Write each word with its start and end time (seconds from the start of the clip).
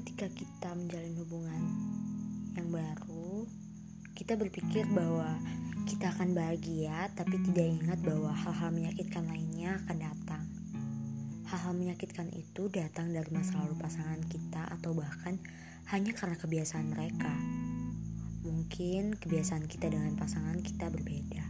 ketika 0.00 0.32
kita 0.32 0.72
menjalin 0.72 1.12
hubungan 1.20 1.60
yang 2.56 2.72
baru, 2.72 3.44
kita 4.16 4.32
berpikir 4.32 4.88
bahwa 4.96 5.36
kita 5.84 6.08
akan 6.16 6.32
bahagia, 6.32 7.12
tapi 7.12 7.36
tidak 7.44 7.68
ingat 7.68 8.00
bahwa 8.00 8.32
hal-hal 8.32 8.72
menyakitkan 8.72 9.28
lainnya 9.28 9.76
akan 9.84 10.00
datang. 10.00 10.44
Hal-hal 11.52 11.76
menyakitkan 11.76 12.32
itu 12.32 12.72
datang 12.72 13.12
dari 13.12 13.28
masa 13.28 13.60
lalu 13.60 13.76
pasangan 13.76 14.24
kita, 14.24 14.72
atau 14.80 14.96
bahkan 14.96 15.36
hanya 15.92 16.16
karena 16.16 16.40
kebiasaan 16.40 16.88
mereka. 16.88 17.36
Mungkin 18.40 19.20
kebiasaan 19.20 19.68
kita 19.68 19.92
dengan 19.92 20.16
pasangan 20.16 20.64
kita 20.64 20.88
berbeda, 20.88 21.44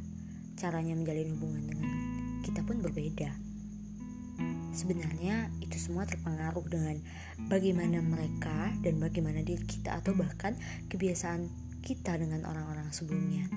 caranya 0.58 0.98
menjalin 0.98 1.38
hubungan 1.38 1.70
dengan 1.70 1.90
kita 2.42 2.66
pun 2.66 2.82
berbeda. 2.82 3.49
Sebenarnya 4.70 5.50
itu 5.58 5.76
semua 5.76 6.06
terpengaruh 6.06 6.64
dengan 6.70 6.96
bagaimana 7.50 7.98
mereka 8.00 8.70
dan 8.80 9.02
bagaimana 9.02 9.42
diri 9.42 9.66
kita 9.66 9.98
atau 9.98 10.14
bahkan 10.14 10.54
kebiasaan 10.86 11.50
kita 11.80 12.16
dengan 12.20 12.44
orang-orang 12.46 12.88
sebelumnya. 12.92 13.48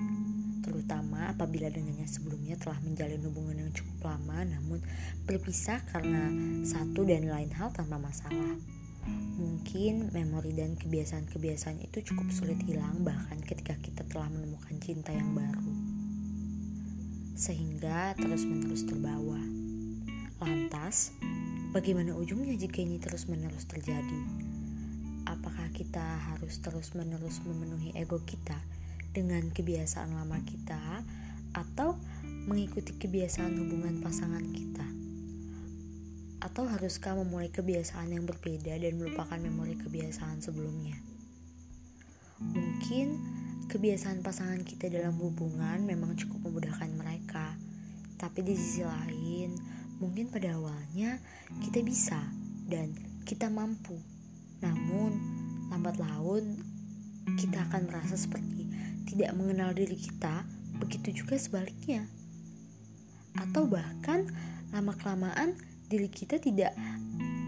Terutama 0.64 1.28
apabila 1.28 1.68
dengannya 1.68 2.08
sebelumnya 2.08 2.56
telah 2.56 2.80
menjalin 2.80 3.20
hubungan 3.28 3.68
yang 3.68 3.72
cukup 3.76 4.16
lama 4.16 4.48
namun 4.48 4.80
berpisah 5.28 5.84
karena 5.92 6.32
satu 6.64 7.04
dan 7.04 7.28
lain 7.28 7.52
hal 7.52 7.68
tanpa 7.70 8.00
masalah. 8.00 8.56
Mungkin 9.36 10.08
memori 10.16 10.56
dan 10.56 10.80
kebiasaan-kebiasaan 10.80 11.84
itu 11.84 12.00
cukup 12.12 12.32
sulit 12.32 12.56
hilang 12.64 13.04
bahkan 13.04 13.36
ketika 13.44 13.76
kita 13.76 14.08
telah 14.08 14.32
menemukan 14.32 14.80
cinta 14.80 15.12
yang 15.12 15.36
baru. 15.36 15.68
Sehingga 17.36 18.16
terus-menerus 18.16 18.88
terbawa. 18.88 19.33
Lantas, 20.84 21.16
bagaimana 21.72 22.12
ujungnya 22.12 22.60
jika 22.60 22.84
ini 22.84 23.00
terus-menerus 23.00 23.64
terjadi? 23.64 24.20
Apakah 25.24 25.72
kita 25.72 26.04
harus 26.28 26.60
terus-menerus 26.60 27.40
memenuhi 27.40 27.96
ego 27.96 28.20
kita 28.20 28.60
dengan 29.16 29.48
kebiasaan 29.48 30.12
lama 30.12 30.36
kita, 30.44 31.00
atau 31.56 31.96
mengikuti 32.44 33.00
kebiasaan 33.00 33.56
hubungan 33.64 34.04
pasangan 34.04 34.44
kita? 34.44 34.84
Atau 36.44 36.68
haruskah 36.68 37.16
memulai 37.16 37.48
kebiasaan 37.48 38.12
yang 38.12 38.28
berbeda 38.28 38.76
dan 38.76 39.00
melupakan 39.00 39.40
memori 39.40 39.80
kebiasaan 39.80 40.44
sebelumnya? 40.44 41.00
Mungkin 42.44 43.06
kebiasaan 43.72 44.20
pasangan 44.20 44.60
kita 44.60 44.92
dalam 44.92 45.16
hubungan 45.16 45.80
memang 45.80 46.12
cukup 46.20 46.44
memudahkan 46.52 46.92
mereka, 46.92 47.56
tapi 48.20 48.44
di 48.44 48.52
sisi 48.52 48.84
lain, 48.84 49.80
Mungkin 50.04 50.28
pada 50.28 50.52
awalnya 50.60 51.16
kita 51.64 51.80
bisa 51.80 52.20
dan 52.68 52.92
kita 53.24 53.48
mampu. 53.48 53.96
Namun, 54.60 55.16
lambat 55.72 55.96
laun 55.96 56.60
kita 57.40 57.64
akan 57.72 57.88
merasa 57.88 58.20
seperti 58.20 58.68
tidak 59.08 59.32
mengenal 59.32 59.72
diri 59.72 59.96
kita, 59.96 60.44
begitu 60.76 61.24
juga 61.24 61.40
sebaliknya. 61.40 62.04
Atau 63.32 63.64
bahkan 63.64 64.28
lama-kelamaan 64.76 65.56
diri 65.88 66.12
kita 66.12 66.36
tidak 66.36 66.76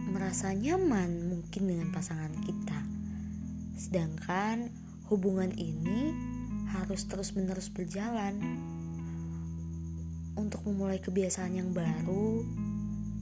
merasa 0.09 0.57
nyaman 0.57 1.29
mungkin 1.29 1.69
dengan 1.69 1.93
pasangan 1.93 2.33
kita. 2.41 2.81
Sedangkan 3.77 4.73
hubungan 5.13 5.53
ini 5.53 6.17
harus 6.73 7.05
terus-menerus 7.05 7.69
berjalan 7.69 8.41
memulai 10.67 10.99
kebiasaan 10.99 11.55
yang 11.55 11.71
baru 11.71 12.43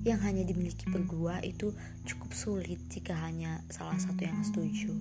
yang 0.05 0.20
hanya 0.20 0.45
dimiliki 0.45 0.84
berdua 0.89 1.41
itu 1.41 1.73
cukup 2.05 2.33
sulit 2.37 2.81
jika 2.92 3.17
hanya 3.25 3.64
salah 3.73 3.97
satu 3.97 4.20
yang 4.20 4.37
setuju. 4.45 4.93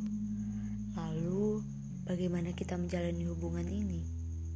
Lalu, 0.96 1.60
bagaimana 2.08 2.56
kita 2.56 2.80
menjalani 2.80 3.28
hubungan 3.28 3.68
ini? 3.68 4.04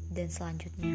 Dan 0.08 0.32
selanjutnya, 0.32 0.88